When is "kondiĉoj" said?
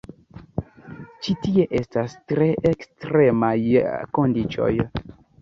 4.21-4.73